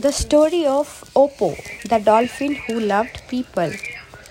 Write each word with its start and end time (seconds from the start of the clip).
The 0.00 0.12
story 0.12 0.66
of 0.66 0.88
Opo, 1.16 1.56
the 1.88 1.98
dolphin 1.98 2.56
who 2.56 2.78
loved 2.78 3.22
people. 3.28 3.70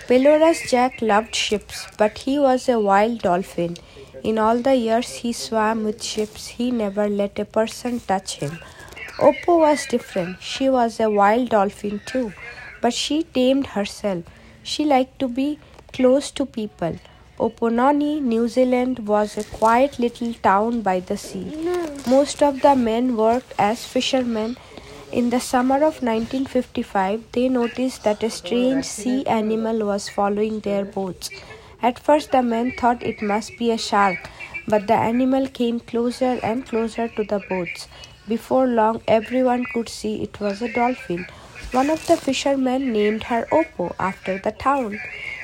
Pelorus 0.08 0.70
Jack 0.70 1.02
loved 1.02 1.34
ships, 1.34 1.88
but 1.98 2.20
he 2.20 2.38
was 2.38 2.70
a 2.70 2.80
wild 2.80 3.24
dolphin. 3.24 3.78
In 4.24 4.38
all 4.38 4.60
the 4.60 4.76
years 4.76 5.10
he 5.16 5.34
swam 5.34 5.84
with 5.84 6.04
ships, 6.04 6.46
he 6.48 6.70
never 6.70 7.08
let 7.10 7.40
a 7.40 7.46
person 7.46 8.02
touch 8.02 8.36
him. 8.36 8.60
Opo 9.18 9.60
was 9.62 9.88
different. 9.88 10.40
She 10.42 10.70
was 10.70 11.00
a 11.00 11.10
wild 11.10 11.50
dolphin 11.50 12.00
too, 12.06 12.34
but 12.82 12.94
she 12.94 13.24
tamed 13.24 13.68
herself. 13.68 14.26
She 14.62 14.86
liked 14.86 15.18
to 15.20 15.28
be 15.28 15.58
close 15.92 16.30
to 16.32 16.46
people. 16.46 17.00
Opononi, 17.40 18.22
New 18.22 18.48
Zealand 18.48 19.08
was 19.08 19.38
a 19.38 19.44
quiet 19.44 19.98
little 19.98 20.36
town 20.36 20.82
by 20.82 21.00
the 21.00 21.18
sea. 21.18 21.52
Most 22.08 22.44
of 22.44 22.62
the 22.62 22.76
men 22.76 23.18
worked 23.18 23.54
as 23.58 23.86
fishermen. 23.86 24.56
In 25.14 25.30
the 25.30 25.40
summer 25.40 25.76
of 25.76 26.02
1955, 26.02 27.26
they 27.34 27.48
noticed 27.48 28.04
that 28.04 28.24
a 28.24 28.32
strange 28.32 28.84
sea 28.84 29.24
animal 29.28 29.86
was 29.86 30.10
following 30.10 30.60
their 30.62 30.86
boats. 30.86 31.30
At 31.84 32.00
first, 32.00 32.32
the 32.32 32.42
men 32.42 32.72
thought 32.72 33.04
it 33.04 33.22
must 33.22 33.56
be 33.60 33.70
a 33.70 33.78
shark, 33.78 34.28
but 34.68 34.88
the 34.88 34.96
animal 34.96 35.48
came 35.50 35.80
closer 35.80 36.40
and 36.42 36.66
closer 36.66 37.08
to 37.10 37.24
the 37.24 37.40
boats. 37.48 37.88
Before 38.28 38.66
long, 38.66 39.04
everyone 39.08 39.66
could 39.72 39.88
see 39.88 40.24
it 40.24 40.40
was 40.40 40.64
a 40.64 40.74
dolphin. 40.74 41.28
One 41.74 41.92
of 41.92 42.08
the 42.08 42.18
fishermen 42.18 42.92
named 42.92 43.26
her 43.26 43.46
Opo 43.52 43.94
after 44.00 44.40
the 44.40 44.52
town. 44.52 45.00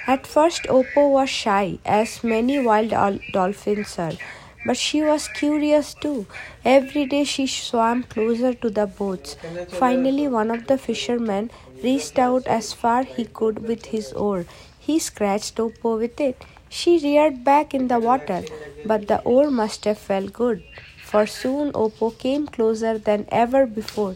At 0.07 0.25
first, 0.25 0.63
Opo 0.63 1.11
was 1.11 1.29
shy, 1.29 1.77
as 1.85 2.23
many 2.23 2.57
wild 2.57 2.89
dolphins 3.33 3.99
are, 3.99 4.13
but 4.65 4.77
she 4.77 5.01
was 5.01 5.27
curious 5.27 5.93
too. 5.93 6.25
Every 6.63 7.05
day 7.05 7.23
she 7.23 7.47
swam 7.47 8.03
closer 8.03 8.53
to 8.53 8.69
the 8.69 8.85
boats. 8.85 9.35
Finally, 9.69 10.27
one 10.27 10.51
of 10.51 10.67
the 10.67 10.77
fishermen 10.77 11.51
reached 11.83 12.19
out 12.19 12.47
as 12.47 12.73
far 12.73 13.03
he 13.03 13.25
could 13.25 13.67
with 13.67 13.85
his 13.87 14.11
oar. 14.13 14.45
He 14.79 14.99
scratched 14.99 15.55
Opo 15.57 15.97
with 15.97 16.19
it. 16.19 16.45
She 16.69 16.99
reared 16.99 17.43
back 17.43 17.73
in 17.73 17.87
the 17.87 17.99
water, 17.99 18.43
but 18.85 19.07
the 19.07 19.21
oar 19.21 19.49
must 19.49 19.85
have 19.85 19.97
felt 19.97 20.33
good, 20.33 20.63
for 21.03 21.25
soon 21.25 21.71
Opo 21.73 22.17
came 22.17 22.47
closer 22.47 22.97
than 22.97 23.25
ever 23.31 23.65
before. 23.65 24.15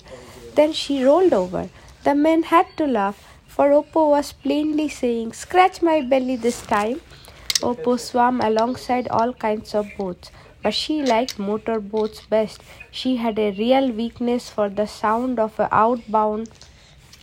Then 0.56 0.72
she 0.72 1.04
rolled 1.04 1.34
over. 1.34 1.70
The 2.04 2.14
men 2.14 2.44
had 2.44 2.68
to 2.78 2.86
laugh 2.86 3.28
for 3.54 3.70
Opo 3.70 4.10
was 4.10 4.34
plainly 4.34 4.90
saying, 4.90 5.34
Scratch 5.34 5.82
my 5.84 6.02
belly 6.02 6.36
this 6.36 6.62
time. 6.64 7.02
Opo 7.62 8.00
swam 8.00 8.42
alongside 8.42 9.08
all 9.10 9.34
kinds 9.34 9.74
of 9.76 9.88
boats, 9.98 10.32
but 10.62 10.74
she 10.74 11.02
liked 11.02 11.38
motor 11.40 11.80
boats 11.80 12.22
best. 12.22 12.62
She 12.92 13.16
had 13.18 13.40
a 13.40 13.52
real 13.52 13.92
weakness 13.92 14.50
for 14.50 14.70
the 14.70 14.86
sound 14.86 15.40
of 15.40 15.60
an 15.60 15.70
outbound 15.72 16.50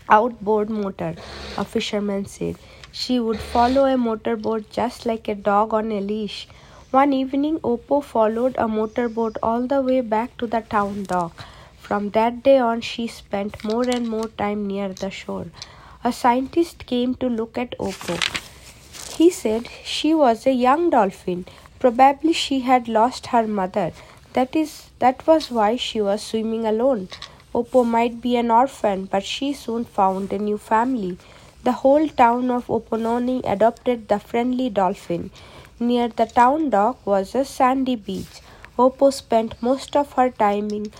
outboard 0.09 0.71
motor, 0.71 1.15
a 1.57 1.65
fisherman 1.65 2.27
said. 2.27 2.57
She 2.93 3.19
would 3.21 3.41
follow 3.41 3.85
a 3.87 3.97
motorboat 3.97 4.71
just 4.71 5.07
like 5.07 5.29
a 5.29 5.35
dog 5.35 5.73
on 5.75 5.93
a 5.93 6.01
leash. 6.01 6.49
One 6.91 7.13
evening, 7.13 7.61
Opo 7.61 8.03
followed 8.03 8.57
a 8.59 8.67
motorboat 8.67 9.37
all 9.43 9.67
the 9.67 9.81
way 9.81 10.01
back 10.01 10.37
to 10.39 10.47
the 10.47 10.61
town 10.61 11.05
dock. 11.05 11.45
From 11.79 12.11
that 12.11 12.43
day 12.43 12.59
on, 12.59 12.81
she 12.81 13.07
spent 13.07 13.63
more 13.65 13.89
and 13.89 14.09
more 14.09 14.29
time 14.29 14.67
near 14.67 14.89
the 14.89 15.11
shore 15.11 15.47
a 16.03 16.11
scientist 16.11 16.87
came 16.87 17.15
to 17.15 17.29
look 17.29 17.59
at 17.59 17.77
Opo. 17.79 18.40
He 19.21 19.29
said 19.29 19.69
she 19.85 20.15
was 20.15 20.47
a 20.47 20.53
young 20.53 20.89
dolphin. 20.89 21.45
Probably 21.79 22.33
she 22.33 22.61
had 22.61 22.89
lost 22.89 23.27
her 23.33 23.47
mother. 23.47 23.93
That 24.33 24.57
is 24.57 24.89
that 24.99 25.27
was 25.27 25.51
why 25.51 25.77
she 25.77 26.01
was 26.01 26.23
swimming 26.23 26.65
alone. 26.65 27.09
Opo 27.55 27.85
might 27.85 28.23
be 28.23 28.37
an 28.37 28.51
orphan, 28.51 29.05
but 29.13 29.23
she 29.33 29.53
soon 29.53 29.85
found 29.85 30.33
a 30.33 30.39
new 30.39 30.57
family. 30.57 31.19
The 31.65 31.77
whole 31.83 32.09
town 32.09 32.51
of 32.51 32.69
Opononi 32.69 33.37
adopted 33.45 34.09
the 34.09 34.19
friendly 34.19 34.71
dolphin. 34.71 35.31
Near 35.79 36.09
the 36.09 36.25
town 36.25 36.71
dock 36.71 37.05
was 37.05 37.35
a 37.35 37.45
sandy 37.45 37.97
beach. 37.97 38.41
Opo 38.79 39.13
spent 39.13 39.63
most 39.63 39.97
of 39.97 40.15
her 40.15 40.31
time 40.31 40.71
in 40.71 40.93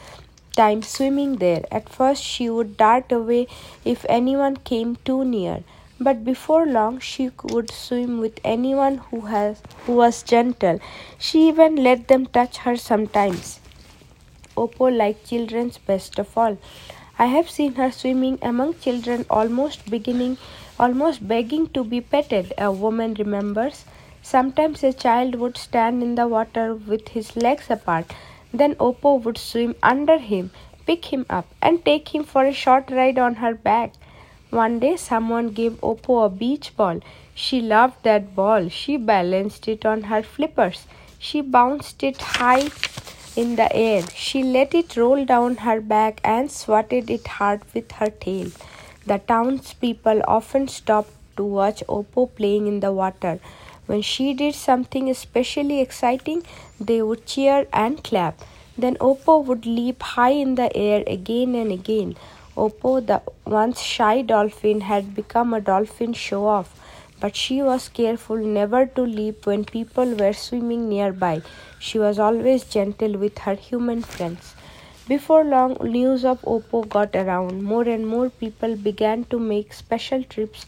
time 0.55 0.83
swimming 0.83 1.37
there. 1.37 1.65
At 1.71 1.89
first, 1.89 2.23
she 2.23 2.51
would 2.51 2.77
dart 2.77 3.11
away 3.11 3.47
if 3.83 4.05
anyone 4.11 4.57
came 4.59 4.97
too 5.07 5.25
near, 5.25 5.63
but 6.01 6.25
before 6.25 6.67
long, 6.67 6.99
she 6.99 7.31
would 7.45 7.71
swim 7.71 8.19
with 8.19 8.41
anyone 8.43 8.99
who, 8.99 9.21
has, 9.23 9.63
who 9.85 9.93
was 9.93 10.23
gentle. 10.23 10.81
She 11.19 11.49
even 11.49 11.77
let 11.77 12.09
them 12.09 12.27
touch 12.27 12.59
her 12.59 12.77
sometimes. 12.77 13.61
Opo 14.57 14.97
liked 14.97 15.29
children's 15.29 15.79
best 15.79 16.19
of 16.19 16.37
all. 16.37 16.59
I 17.19 17.27
have 17.27 17.51
seen 17.51 17.75
her 17.75 17.91
swimming 17.93 18.39
among 18.41 18.79
children 18.81 19.27
almost 19.29 19.91
beginning 19.91 20.39
almost 20.79 21.29
begging 21.29 21.69
to 21.69 21.85
be 21.85 22.01
petted, 22.01 22.55
a 22.57 22.73
woman 22.73 23.15
remembers. 23.15 23.85
Sometimes 24.23 24.83
a 24.83 24.93
child 24.95 25.35
would 25.35 25.59
stand 25.59 26.03
in 26.03 26.15
the 26.15 26.27
water 26.27 26.75
with 26.75 27.09
his 27.09 27.37
legs 27.37 27.71
apart 27.71 28.15
then 28.53 28.75
Opo 28.77 29.23
would 29.23 29.39
swim 29.39 29.75
under 29.83 30.19
him, 30.19 30.51
pick 30.87 31.07
him 31.07 31.25
up, 31.31 31.47
and 31.63 31.85
take 31.85 32.15
him 32.15 32.25
for 32.25 32.45
a 32.45 32.53
short 32.53 32.91
ride 32.91 33.19
on 33.19 33.37
her 33.37 33.55
back. 33.55 33.93
One 34.51 34.81
day, 34.81 34.97
someone 34.97 35.51
gave 35.51 35.81
Opo 35.81 36.27
a 36.27 36.29
beach 36.29 36.77
ball. 36.77 37.01
She 37.35 37.61
loved 37.61 38.03
that 38.03 38.35
ball. 38.35 38.69
She 38.69 38.97
balanced 38.97 39.69
it 39.69 39.87
on 39.87 40.03
her 40.05 40.25
flippers. 40.25 40.87
She 41.21 41.41
bounced 41.41 42.03
it 42.03 42.21
high 42.21 42.69
in 43.37 43.55
the 43.55 43.73
air. 43.75 44.03
She 44.13 44.43
let 44.43 44.75
it 44.75 44.97
roll 44.97 45.25
down 45.25 45.57
her 45.59 45.81
back 45.81 46.21
and 46.25 46.51
swatted 46.51 47.11
it 47.11 47.27
hard 47.29 47.63
with 47.75 47.93
her 47.93 48.11
tail. 48.11 48.51
The 49.07 49.19
townspeople 49.19 50.23
often 50.27 50.67
stopped 50.67 51.13
to 51.37 51.45
watch 51.45 51.85
Opo 51.89 52.29
playing 52.35 52.67
in 52.67 52.81
the 52.81 52.93
water. 52.93 53.39
When 53.87 54.03
she 54.03 54.35
did 54.35 54.57
something 54.57 55.09
especially 55.09 55.81
exciting, 55.81 56.43
they 56.81 57.03
would 57.03 57.25
cheer 57.25 57.67
and 57.73 58.03
clap. 58.03 58.41
Then 58.77 58.97
Opo 58.97 59.45
would 59.45 59.65
leap 59.65 60.03
high 60.03 60.31
in 60.31 60.57
the 60.57 60.75
air 60.77 61.05
again 61.07 61.55
and 61.55 61.71
again. 61.71 62.17
Opo, 62.63 62.95
the 63.11 63.23
once 63.47 63.81
shy 63.81 64.21
dolphin, 64.21 64.83
had 64.83 65.15
become 65.15 65.55
a 65.55 65.61
dolphin 65.63 66.13
show 66.13 66.47
off, 66.47 66.75
but 67.19 67.35
she 67.35 67.63
was 67.63 67.89
careful 67.89 68.37
never 68.37 68.85
to 68.85 69.03
leap 69.03 69.47
when 69.47 69.65
people 69.65 70.15
were 70.15 70.35
swimming 70.35 70.89
nearby. 70.89 71.41
She 71.79 71.99
was 71.99 72.19
always 72.19 72.65
gentle 72.65 73.17
with 73.17 73.39
her 73.47 73.55
human 73.55 74.03
friends. 74.03 74.55
Before 75.09 75.43
long, 75.43 75.79
news 75.83 76.25
of 76.25 76.43
Opo 76.43 76.87
got 76.89 77.17
around. 77.17 77.63
More 77.63 77.89
and 77.89 78.07
more 78.07 78.29
people 78.29 78.77
began 78.77 79.25
to 79.31 79.39
make 79.39 79.73
special 79.73 80.23
trips 80.23 80.67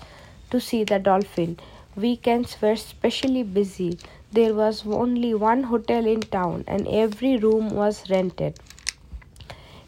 to 0.50 0.60
see 0.60 0.82
the 0.84 0.98
dolphin. 0.98 1.58
Weekends 1.94 2.56
were 2.62 2.76
specially 2.76 3.42
busy. 3.42 3.98
There 4.32 4.54
was 4.54 4.86
only 4.86 5.34
one 5.34 5.64
hotel 5.64 6.06
in 6.06 6.22
town, 6.22 6.64
and 6.66 6.88
every 6.88 7.36
room 7.36 7.68
was 7.68 8.08
rented. 8.08 8.58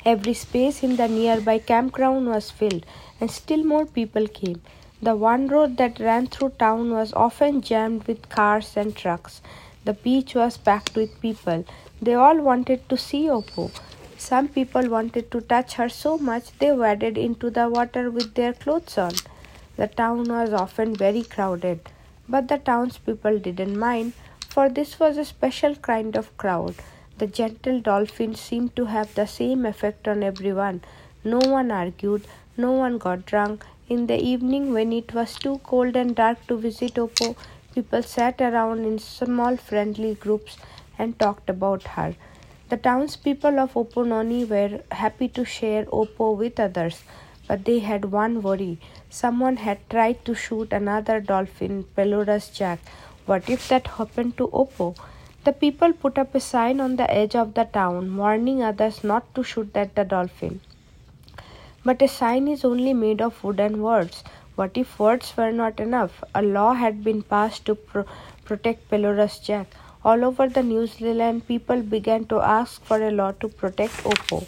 Every 0.05 0.35
space 0.35 0.83
in 0.83 0.97
the 0.97 1.09
nearby 1.09 1.59
campground 1.59 2.27
was 2.27 2.51
filled, 2.51 2.85
and 3.21 3.31
still 3.31 3.65
more 3.65 3.87
people 3.87 4.27
came. 4.27 4.61
The 5.01 5.17
one 5.17 5.49
road 5.49 5.79
that 5.79 5.99
ran 5.99 6.27
through 6.27 6.51
town 6.59 6.91
was 6.91 7.15
often 7.15 7.63
jammed 7.63 8.07
with 8.07 8.29
cars 8.29 8.77
and 8.77 8.95
trucks. 8.95 9.41
The 9.85 9.95
beach 9.95 10.35
was 10.35 10.59
packed 10.59 10.95
with 10.95 11.21
people. 11.23 11.65
They 12.03 12.15
all 12.15 12.39
wanted 12.41 12.89
to 12.91 12.99
see 12.99 13.25
Opo. 13.25 13.71
Some 14.19 14.49
people 14.49 14.89
wanted 14.89 15.31
to 15.31 15.41
touch 15.41 15.75
her 15.75 15.89
so 15.89 16.19
much 16.19 16.57
they 16.59 16.73
waded 16.73 17.19
into 17.19 17.51
the 17.51 17.69
water 17.69 18.11
with 18.11 18.35
their 18.35 18.53
clothes 18.53 18.99
on. 18.99 19.13
The 19.77 19.89
town 19.89 20.25
was 20.25 20.53
often 20.53 20.95
very 20.95 21.23
crowded. 21.23 21.81
But 22.29 22.49
the 22.49 22.59
townspeople 22.59 23.39
didn't 23.39 23.79
mind, 23.79 24.13
for 24.49 24.69
this 24.69 24.99
was 24.99 25.19
a 25.19 25.25
special 25.25 25.75
kind 25.77 26.17
of 26.17 26.37
crowd. 26.37 26.75
The 27.19 27.27
gentle 27.27 27.81
dolphin 27.81 28.35
seemed 28.35 28.75
to 28.77 28.87
have 28.87 29.15
the 29.15 29.27
same 29.27 29.65
effect 29.65 30.09
on 30.09 30.23
everyone. 30.23 30.83
No 31.23 31.39
one 31.39 31.71
argued, 31.71 32.27
no 32.57 32.73
one 32.73 32.99
got 32.99 33.25
drunk. 33.25 33.65
In 33.89 34.07
the 34.07 34.21
evening, 34.21 34.73
when 34.73 34.93
it 34.93 35.15
was 35.15 35.37
too 35.37 35.61
cold 35.63 35.95
and 35.95 36.17
dark 36.17 36.47
to 36.49 36.57
visit 36.57 36.95
Opo, 36.95 37.37
people 37.75 38.03
sat 38.03 38.41
around 38.41 38.85
in 38.85 38.99
small 38.99 39.57
friendly 39.57 40.15
groups 40.15 40.57
and 40.99 41.19
talked 41.19 41.49
about 41.49 41.85
her. 41.99 42.15
The 42.69 42.77
townspeople 42.79 43.59
of 43.61 43.75
Opononi 43.75 44.49
were 44.49 44.81
happy 44.91 45.29
to 45.29 45.45
share 45.45 45.85
Opo 45.85 46.37
with 46.37 46.59
others. 46.59 47.03
But 47.47 47.65
they 47.65 47.81
had 47.81 48.07
one 48.07 48.41
worry. 48.43 48.79
Someone 49.11 49.59
had 49.59 49.89
tried 49.91 50.25
to 50.25 50.35
shoot 50.35 50.73
another 50.73 51.21
dolphin, 51.21 51.85
Pelorus 51.95 52.53
jack. 52.53 52.79
What 53.27 53.51
if 53.51 53.69
that 53.69 53.87
happened 53.87 54.37
to 54.39 54.49
Opo? 54.49 54.97
The 55.45 55.53
people 55.53 55.93
put 55.93 56.17
up 56.17 56.35
a 56.35 56.41
sign 56.41 56.81
on 56.81 56.97
the 56.97 57.11
edge 57.13 57.35
of 57.37 57.53
the 57.53 57.65
town 57.65 58.17
warning 58.17 58.63
others 58.63 59.05
not 59.05 59.35
to 59.35 59.43
shoot 59.43 59.77
at 59.77 59.95
the 59.95 60.03
dolphin. 60.03 60.61
But 61.85 62.01
a 62.01 62.09
sign 62.09 62.49
is 62.49 62.65
only 62.65 62.95
made 62.95 63.21
of 63.21 63.45
wooden 63.45 63.83
words. 63.83 64.25
What 64.55 64.79
if 64.79 64.99
words 64.99 65.37
were 65.37 65.53
not 65.53 65.81
enough? 65.81 66.25
A 66.35 66.41
law 66.41 66.73
had 66.73 67.05
been 67.05 67.23
passed 67.23 67.67
to 67.67 67.75
pro- 67.75 68.07
protect 68.47 68.89
Pelorus 68.89 69.39
jack. 69.39 69.67
All 70.03 70.25
over 70.25 70.49
the 70.49 70.63
New 70.63 70.87
Zealand, 70.87 71.47
people 71.47 71.83
began 71.83 72.25
to 72.27 72.41
ask 72.41 72.83
for 72.83 73.03
a 73.03 73.11
law 73.11 73.33
to 73.33 73.49
protect 73.49 74.03
Opo. 74.05 74.47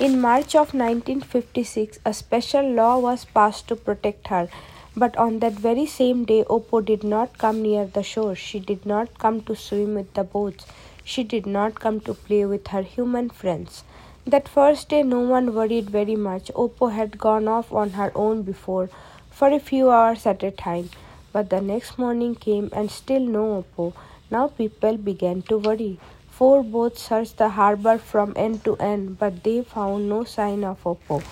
In 0.00 0.18
March 0.18 0.54
of 0.54 0.72
1956, 0.72 1.98
a 2.06 2.14
special 2.14 2.72
law 2.72 2.98
was 2.98 3.26
passed 3.26 3.68
to 3.68 3.76
protect 3.76 4.28
her. 4.28 4.48
But 4.94 5.16
on 5.16 5.38
that 5.38 5.54
very 5.54 5.86
same 5.86 6.24
day, 6.26 6.44
Opo 6.44 6.84
did 6.84 7.02
not 7.02 7.38
come 7.38 7.62
near 7.62 7.86
the 7.86 8.02
shore. 8.02 8.34
She 8.34 8.60
did 8.60 8.84
not 8.84 9.18
come 9.18 9.40
to 9.42 9.56
swim 9.56 9.94
with 9.94 10.12
the 10.12 10.22
boats. 10.22 10.66
She 11.02 11.24
did 11.24 11.46
not 11.46 11.80
come 11.80 12.00
to 12.00 12.12
play 12.12 12.44
with 12.44 12.68
her 12.68 12.82
human 12.82 13.30
friends. 13.30 13.84
That 14.26 14.46
first 14.46 14.90
day, 14.90 15.02
no 15.02 15.20
one 15.20 15.54
worried 15.54 15.88
very 15.88 16.14
much. 16.14 16.50
Opo 16.54 16.92
had 16.92 17.16
gone 17.16 17.48
off 17.48 17.72
on 17.72 17.90
her 17.90 18.12
own 18.14 18.42
before, 18.42 18.90
for 19.30 19.48
a 19.48 19.58
few 19.58 19.90
hours 19.90 20.26
at 20.26 20.42
a 20.42 20.50
time. 20.50 20.90
But 21.32 21.48
the 21.48 21.62
next 21.62 21.98
morning 21.98 22.34
came 22.34 22.68
and 22.74 22.90
still 22.90 23.20
no 23.20 23.64
Opo. 23.64 23.94
Now 24.30 24.48
people 24.48 24.98
began 24.98 25.40
to 25.42 25.56
worry. 25.56 25.98
Four 26.28 26.62
boats 26.62 27.02
searched 27.08 27.38
the 27.38 27.48
harbor 27.48 27.96
from 27.96 28.34
end 28.36 28.62
to 28.64 28.76
end, 28.76 29.18
but 29.18 29.42
they 29.42 29.62
found 29.62 30.10
no 30.10 30.24
sign 30.24 30.64
of 30.64 30.84
Oppo. 30.84 31.22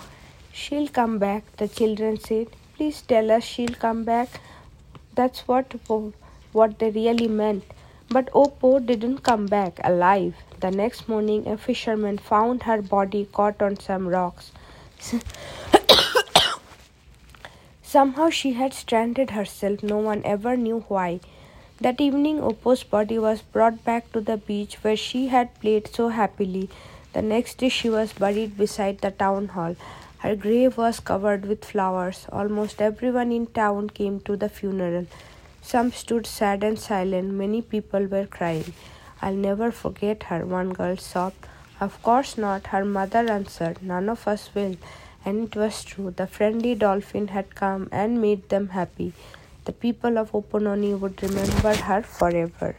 She'll 0.50 0.88
come 0.88 1.18
back, 1.18 1.44
the 1.58 1.68
children 1.68 2.18
said. 2.18 2.48
Please 2.80 3.02
tell 3.02 3.30
us 3.30 3.44
she'll 3.44 3.74
come 3.74 4.04
back. 4.04 4.40
That's 5.14 5.46
what, 5.46 5.74
what 6.52 6.78
they 6.78 6.88
really 6.90 7.28
meant. 7.28 7.62
But 8.08 8.32
Opo 8.32 8.86
didn't 8.86 9.18
come 9.18 9.44
back 9.44 9.78
alive. 9.84 10.34
The 10.60 10.70
next 10.70 11.06
morning, 11.06 11.46
a 11.46 11.58
fisherman 11.58 12.16
found 12.16 12.62
her 12.62 12.80
body 12.80 13.28
caught 13.30 13.60
on 13.60 13.78
some 13.78 14.08
rocks. 14.08 14.52
Somehow 17.82 18.30
she 18.30 18.54
had 18.54 18.72
stranded 18.72 19.32
herself, 19.32 19.82
no 19.82 19.98
one 19.98 20.22
ever 20.24 20.56
knew 20.56 20.86
why. 20.88 21.20
That 21.82 22.00
evening, 22.00 22.40
Opo's 22.40 22.82
body 22.82 23.18
was 23.18 23.42
brought 23.42 23.84
back 23.84 24.10
to 24.12 24.22
the 24.22 24.38
beach 24.38 24.76
where 24.80 24.96
she 24.96 25.28
had 25.28 25.52
played 25.60 25.86
so 25.86 26.08
happily. 26.08 26.70
The 27.12 27.20
next 27.20 27.58
day, 27.58 27.68
she 27.68 27.90
was 27.90 28.14
buried 28.14 28.56
beside 28.56 29.02
the 29.02 29.10
town 29.10 29.48
hall. 29.48 29.76
Her 30.22 30.36
grave 30.36 30.76
was 30.76 31.00
covered 31.00 31.46
with 31.46 31.64
flowers. 31.64 32.26
Almost 32.30 32.82
everyone 32.82 33.32
in 33.32 33.46
town 33.46 33.88
came 33.88 34.20
to 34.20 34.36
the 34.36 34.50
funeral. 34.50 35.06
Some 35.62 35.92
stood 35.92 36.26
sad 36.26 36.62
and 36.62 36.78
silent. 36.78 37.32
Many 37.32 37.62
people 37.62 38.04
were 38.06 38.26
crying. 38.26 38.74
I'll 39.22 39.34
never 39.34 39.70
forget 39.70 40.24
her, 40.24 40.44
one 40.44 40.74
girl 40.74 40.98
sobbed. 40.98 41.46
Of 41.80 42.02
course 42.02 42.36
not, 42.36 42.66
her 42.66 42.84
mother 42.84 43.30
answered. 43.30 43.82
None 43.82 44.10
of 44.10 44.28
us 44.28 44.50
will. 44.54 44.76
And 45.24 45.44
it 45.48 45.56
was 45.56 45.82
true. 45.84 46.10
The 46.10 46.26
friendly 46.26 46.74
dolphin 46.74 47.28
had 47.28 47.54
come 47.54 47.88
and 47.90 48.20
made 48.20 48.50
them 48.50 48.68
happy. 48.68 49.14
The 49.64 49.72
people 49.72 50.18
of 50.18 50.32
Opononi 50.32 50.98
would 50.98 51.22
remember 51.22 51.74
her 51.74 52.02
forever. 52.02 52.76